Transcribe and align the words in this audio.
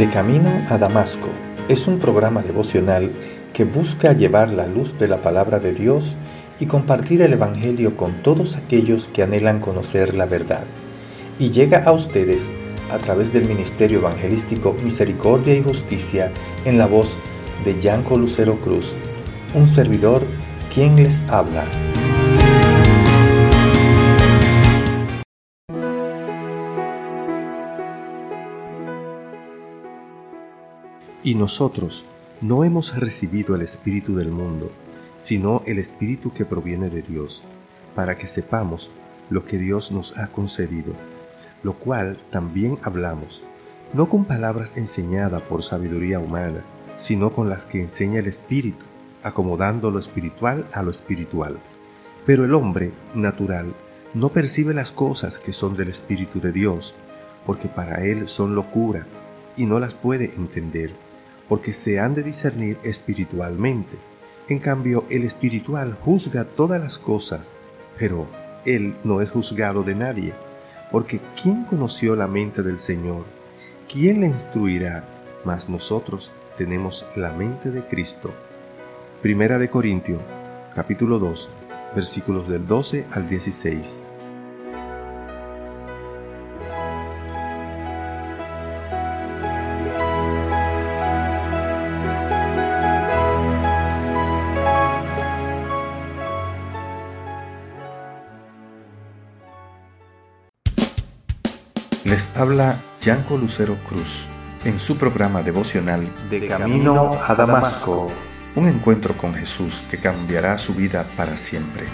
De 0.00 0.08
Camino 0.08 0.48
a 0.70 0.78
Damasco 0.78 1.28
es 1.68 1.86
un 1.86 1.98
programa 1.98 2.40
devocional 2.40 3.10
que 3.52 3.64
busca 3.64 4.14
llevar 4.14 4.50
la 4.50 4.66
luz 4.66 4.98
de 4.98 5.08
la 5.08 5.18
palabra 5.18 5.58
de 5.58 5.74
Dios 5.74 6.16
y 6.58 6.64
compartir 6.64 7.20
el 7.20 7.34
Evangelio 7.34 7.98
con 7.98 8.14
todos 8.22 8.56
aquellos 8.56 9.08
que 9.08 9.24
anhelan 9.24 9.60
conocer 9.60 10.14
la 10.14 10.24
verdad. 10.24 10.64
Y 11.38 11.50
llega 11.50 11.84
a 11.84 11.92
ustedes 11.92 12.48
a 12.90 12.96
través 12.96 13.30
del 13.30 13.46
Ministerio 13.46 13.98
Evangelístico 13.98 14.74
Misericordia 14.82 15.54
y 15.54 15.62
Justicia 15.62 16.32
en 16.64 16.78
la 16.78 16.86
voz 16.86 17.18
de 17.66 17.78
Yanco 17.78 18.16
Lucero 18.16 18.56
Cruz, 18.56 18.90
un 19.54 19.68
servidor 19.68 20.22
quien 20.72 20.96
les 20.96 21.20
habla. 21.28 21.66
Y 31.22 31.34
nosotros 31.34 32.06
no 32.40 32.64
hemos 32.64 32.96
recibido 32.96 33.54
el 33.54 33.60
Espíritu 33.60 34.16
del 34.16 34.30
mundo, 34.30 34.70
sino 35.18 35.62
el 35.66 35.78
Espíritu 35.78 36.32
que 36.32 36.46
proviene 36.46 36.88
de 36.88 37.02
Dios, 37.02 37.42
para 37.94 38.16
que 38.16 38.26
sepamos 38.26 38.90
lo 39.28 39.44
que 39.44 39.58
Dios 39.58 39.92
nos 39.92 40.16
ha 40.16 40.28
concedido, 40.28 40.94
lo 41.62 41.74
cual 41.74 42.16
también 42.30 42.78
hablamos, 42.80 43.42
no 43.92 44.08
con 44.08 44.24
palabras 44.24 44.72
enseñadas 44.76 45.42
por 45.42 45.62
sabiduría 45.62 46.18
humana, 46.18 46.62
sino 46.96 47.34
con 47.34 47.50
las 47.50 47.66
que 47.66 47.82
enseña 47.82 48.20
el 48.20 48.26
Espíritu, 48.26 48.86
acomodando 49.22 49.90
lo 49.90 49.98
espiritual 49.98 50.64
a 50.72 50.82
lo 50.82 50.90
espiritual. 50.90 51.58
Pero 52.24 52.46
el 52.46 52.54
hombre 52.54 52.92
natural 53.14 53.74
no 54.14 54.30
percibe 54.30 54.72
las 54.72 54.90
cosas 54.90 55.38
que 55.38 55.52
son 55.52 55.76
del 55.76 55.90
Espíritu 55.90 56.40
de 56.40 56.52
Dios, 56.52 56.94
porque 57.44 57.68
para 57.68 58.06
él 58.06 58.26
son 58.26 58.54
locura, 58.54 59.06
y 59.54 59.66
no 59.66 59.78
las 59.80 59.92
puede 59.92 60.32
entender 60.36 61.09
porque 61.50 61.72
se 61.72 61.98
han 61.98 62.14
de 62.14 62.22
discernir 62.22 62.78
espiritualmente. 62.84 63.98
En 64.48 64.60
cambio, 64.60 65.04
el 65.10 65.24
espiritual 65.24 65.98
juzga 66.00 66.44
todas 66.44 66.80
las 66.80 66.96
cosas, 66.96 67.56
pero 67.98 68.28
él 68.64 68.94
no 69.02 69.20
es 69.20 69.30
juzgado 69.30 69.82
de 69.82 69.96
nadie, 69.96 70.32
porque 70.92 71.18
¿quién 71.42 71.64
conoció 71.64 72.14
la 72.14 72.28
mente 72.28 72.62
del 72.62 72.78
Señor? 72.78 73.24
¿Quién 73.92 74.20
le 74.20 74.28
instruirá? 74.28 75.02
Mas 75.44 75.68
nosotros 75.68 76.30
tenemos 76.56 77.04
la 77.16 77.32
mente 77.32 77.72
de 77.72 77.82
Cristo. 77.82 78.30
Primera 79.20 79.58
de 79.58 79.68
Corintios, 79.68 80.20
capítulo 80.76 81.18
2, 81.18 81.48
versículos 81.96 82.48
del 82.48 82.64
12 82.64 83.06
al 83.10 83.28
16. 83.28 84.04
Les 102.02 102.34
habla 102.34 102.80
Yanko 103.02 103.36
Lucero 103.36 103.76
Cruz 103.86 104.26
en 104.64 104.80
su 104.80 104.96
programa 104.96 105.42
devocional 105.42 106.10
De 106.30 106.46
Camino 106.46 107.12
a 107.12 107.34
Damasco. 107.34 108.10
Un 108.54 108.68
encuentro 108.68 109.12
con 109.14 109.34
Jesús 109.34 109.84
que 109.90 109.98
cambiará 109.98 110.56
su 110.56 110.72
vida 110.72 111.04
para 111.14 111.36
siempre. 111.36 111.84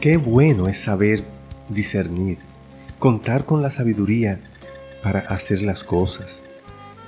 Qué 0.00 0.18
bueno 0.18 0.68
es 0.68 0.80
saber 0.80 1.24
discernir, 1.68 2.38
contar 3.00 3.44
con 3.44 3.60
la 3.60 3.72
sabiduría 3.72 4.38
para 5.02 5.18
hacer 5.18 5.62
las 5.62 5.82
cosas 5.82 6.44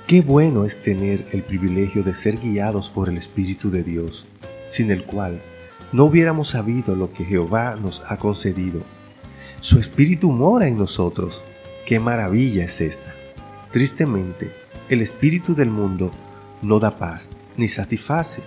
Qué 0.07 0.21
bueno 0.21 0.63
es 0.63 0.81
tener 0.81 1.27
el 1.33 1.43
privilegio 1.43 2.01
de 2.01 2.15
ser 2.15 2.37
guiados 2.37 2.87
por 2.87 3.09
el 3.09 3.17
Espíritu 3.17 3.69
de 3.69 3.83
Dios, 3.83 4.25
sin 4.69 4.89
el 4.89 5.03
cual 5.03 5.41
no 5.91 6.05
hubiéramos 6.05 6.47
sabido 6.47 6.95
lo 6.95 7.11
que 7.11 7.25
Jehová 7.25 7.75
nos 7.75 8.01
ha 8.07 8.15
concedido. 8.15 8.83
Su 9.59 9.79
Espíritu 9.79 10.31
mora 10.31 10.65
en 10.65 10.77
nosotros. 10.77 11.43
Qué 11.85 11.99
maravilla 11.99 12.63
es 12.63 12.79
esta. 12.79 13.13
Tristemente, 13.73 14.49
el 14.87 15.01
Espíritu 15.01 15.53
del 15.55 15.71
mundo 15.71 16.09
no 16.61 16.79
da 16.79 16.97
paz 16.97 17.29
ni 17.57 17.67
satisface. 17.67 18.41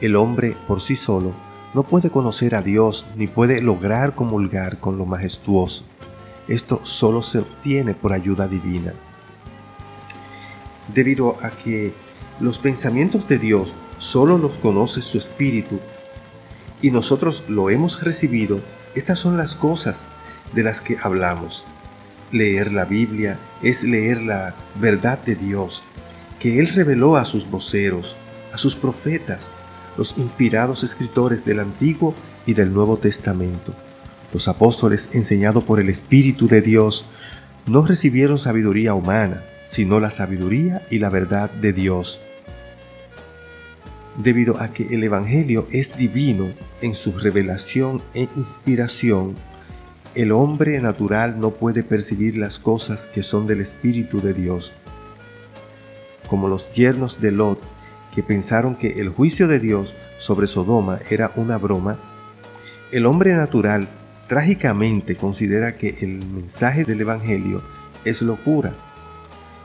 El 0.00 0.14
hombre 0.14 0.54
por 0.68 0.80
sí 0.80 0.94
solo 0.94 1.32
no 1.74 1.82
puede 1.82 2.10
conocer 2.10 2.54
a 2.54 2.62
Dios 2.62 3.08
ni 3.16 3.26
puede 3.26 3.60
lograr 3.60 4.14
comulgar 4.14 4.78
con 4.78 4.98
lo 4.98 5.04
majestuoso. 5.04 5.82
Esto 6.46 6.80
solo 6.84 7.22
se 7.22 7.40
obtiene 7.40 7.92
por 7.92 8.12
ayuda 8.12 8.46
divina 8.46 8.92
debido 10.94 11.36
a 11.42 11.50
que 11.50 11.92
los 12.40 12.58
pensamientos 12.58 13.28
de 13.28 13.38
Dios 13.38 13.74
solo 13.98 14.38
los 14.38 14.52
conoce 14.52 15.02
su 15.02 15.18
Espíritu 15.18 15.78
y 16.80 16.90
nosotros 16.90 17.44
lo 17.48 17.70
hemos 17.70 18.02
recibido, 18.02 18.60
estas 18.94 19.18
son 19.18 19.36
las 19.36 19.54
cosas 19.54 20.04
de 20.52 20.62
las 20.62 20.80
que 20.80 20.96
hablamos. 21.00 21.64
Leer 22.32 22.72
la 22.72 22.84
Biblia 22.84 23.38
es 23.62 23.84
leer 23.84 24.22
la 24.22 24.54
verdad 24.80 25.18
de 25.24 25.36
Dios, 25.36 25.84
que 26.40 26.58
Él 26.58 26.68
reveló 26.68 27.16
a 27.16 27.24
sus 27.24 27.48
voceros, 27.48 28.16
a 28.52 28.58
sus 28.58 28.74
profetas, 28.74 29.48
los 29.96 30.18
inspirados 30.18 30.82
escritores 30.82 31.44
del 31.44 31.60
Antiguo 31.60 32.14
y 32.46 32.54
del 32.54 32.72
Nuevo 32.72 32.96
Testamento. 32.96 33.74
Los 34.32 34.48
apóstoles, 34.48 35.10
enseñados 35.12 35.62
por 35.62 35.78
el 35.78 35.88
Espíritu 35.88 36.48
de 36.48 36.62
Dios, 36.62 37.06
no 37.66 37.86
recibieron 37.86 38.38
sabiduría 38.38 38.94
humana, 38.94 39.42
sino 39.72 40.00
la 40.00 40.10
sabiduría 40.10 40.82
y 40.90 40.98
la 40.98 41.08
verdad 41.08 41.50
de 41.50 41.72
Dios. 41.72 42.20
Debido 44.18 44.60
a 44.60 44.68
que 44.74 44.94
el 44.94 45.02
Evangelio 45.02 45.66
es 45.72 45.96
divino 45.96 46.50
en 46.82 46.94
su 46.94 47.12
revelación 47.12 48.02
e 48.12 48.28
inspiración, 48.36 49.34
el 50.14 50.30
hombre 50.30 50.78
natural 50.82 51.40
no 51.40 51.52
puede 51.52 51.82
percibir 51.82 52.36
las 52.36 52.58
cosas 52.58 53.06
que 53.06 53.22
son 53.22 53.46
del 53.46 53.62
Espíritu 53.62 54.20
de 54.20 54.34
Dios. 54.34 54.74
Como 56.28 56.48
los 56.48 56.70
yernos 56.72 57.22
de 57.22 57.32
Lot, 57.32 57.58
que 58.14 58.22
pensaron 58.22 58.76
que 58.76 59.00
el 59.00 59.08
juicio 59.08 59.48
de 59.48 59.58
Dios 59.58 59.94
sobre 60.18 60.48
Sodoma 60.48 60.98
era 61.08 61.32
una 61.34 61.56
broma, 61.56 61.96
el 62.90 63.06
hombre 63.06 63.32
natural 63.32 63.88
trágicamente 64.28 65.16
considera 65.16 65.78
que 65.78 65.96
el 66.02 66.26
mensaje 66.26 66.84
del 66.84 67.00
Evangelio 67.00 67.62
es 68.04 68.20
locura 68.20 68.74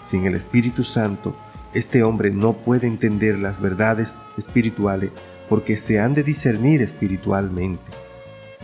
sin 0.08 0.26
el 0.26 0.36
Espíritu 0.36 0.84
Santo, 0.84 1.36
este 1.74 2.02
hombre 2.02 2.32
no 2.32 2.54
puede 2.54 2.88
entender 2.88 3.38
las 3.38 3.62
verdades 3.62 4.16
espirituales 4.38 5.12
porque 5.50 5.76
se 5.76 6.00
han 6.00 6.14
de 6.14 6.24
discernir 6.24 6.82
espiritualmente. 6.82 7.92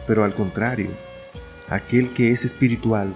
Pero 0.08 0.24
al 0.24 0.34
contrario, 0.34 0.90
aquel 1.70 2.14
que 2.14 2.32
es 2.32 2.46
espiritual 2.46 3.14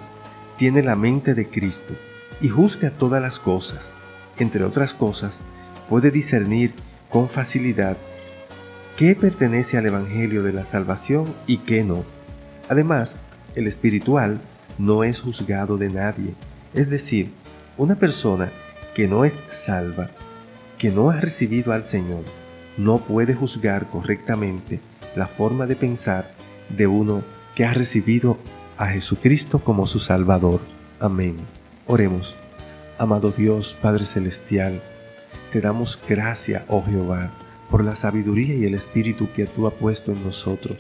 tiene 0.57 0.83
la 0.83 0.95
mente 0.95 1.33
de 1.33 1.47
Cristo 1.47 1.93
y 2.41 2.49
juzga 2.49 2.91
todas 2.91 3.21
las 3.21 3.39
cosas. 3.39 3.93
Entre 4.39 4.63
otras 4.63 4.93
cosas, 4.93 5.37
puede 5.89 6.11
discernir 6.11 6.73
con 7.09 7.29
facilidad 7.29 7.97
qué 8.97 9.15
pertenece 9.15 9.77
al 9.77 9.85
Evangelio 9.85 10.43
de 10.43 10.53
la 10.53 10.65
salvación 10.65 11.33
y 11.47 11.59
qué 11.59 11.83
no. 11.83 12.03
Además, 12.67 13.19
el 13.55 13.67
espiritual 13.67 14.41
no 14.77 15.03
es 15.03 15.21
juzgado 15.21 15.77
de 15.77 15.89
nadie, 15.89 16.33
es 16.73 16.89
decir, 16.89 17.31
una 17.77 17.95
persona 17.95 18.51
que 18.95 19.07
no 19.07 19.23
es 19.23 19.37
salva, 19.49 20.09
que 20.77 20.89
no 20.89 21.11
ha 21.11 21.19
recibido 21.19 21.73
al 21.73 21.83
Señor, 21.83 22.23
no 22.77 22.99
puede 22.99 23.35
juzgar 23.35 23.87
correctamente 23.87 24.79
la 25.15 25.27
forma 25.27 25.65
de 25.67 25.75
pensar 25.75 26.31
de 26.69 26.87
uno 26.87 27.21
que 27.55 27.65
ha 27.65 27.73
recibido 27.73 28.37
a 28.77 28.87
Jesucristo 28.87 29.59
como 29.59 29.85
su 29.87 29.99
Salvador. 29.99 30.59
Amén. 30.99 31.37
Oremos. 31.85 32.35
Amado 32.97 33.31
Dios, 33.31 33.75
Padre 33.79 34.05
Celestial, 34.05 34.81
te 35.51 35.61
damos 35.61 35.99
gracia, 36.07 36.65
oh 36.67 36.83
Jehová, 36.83 37.31
por 37.69 37.83
la 37.83 37.95
sabiduría 37.95 38.55
y 38.55 38.65
el 38.65 38.73
Espíritu 38.73 39.29
que 39.35 39.45
tú 39.45 39.67
has 39.67 39.73
puesto 39.73 40.11
en 40.11 40.23
nosotros, 40.23 40.77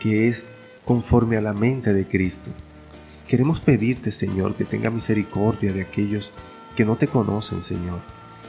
que 0.00 0.28
es 0.28 0.48
conforme 0.84 1.36
a 1.36 1.40
la 1.40 1.52
mente 1.52 1.92
de 1.92 2.04
Cristo. 2.04 2.50
Queremos 3.32 3.60
pedirte, 3.60 4.10
Señor, 4.10 4.56
que 4.56 4.66
tenga 4.66 4.90
misericordia 4.90 5.72
de 5.72 5.80
aquellos 5.80 6.32
que 6.76 6.84
no 6.84 6.96
te 6.96 7.08
conocen, 7.08 7.62
Señor, 7.62 8.00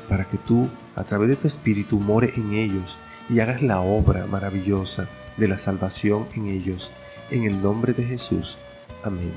para 0.09 0.25
que 0.25 0.37
tú, 0.37 0.67
a 0.97 1.05
través 1.05 1.29
de 1.29 1.37
tu 1.37 1.47
Espíritu, 1.47 2.01
more 2.01 2.33
en 2.35 2.51
ellos 2.51 2.97
y 3.29 3.39
hagas 3.39 3.61
la 3.61 3.79
obra 3.79 4.25
maravillosa 4.25 5.07
de 5.37 5.47
la 5.47 5.57
salvación 5.57 6.27
en 6.35 6.49
ellos. 6.49 6.91
En 7.31 7.45
el 7.45 7.61
nombre 7.61 7.93
de 7.93 8.03
Jesús. 8.03 8.57
Amén. 9.05 9.31